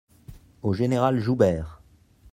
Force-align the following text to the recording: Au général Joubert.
Au 0.63 0.73
général 0.73 1.19
Joubert. 1.19 1.79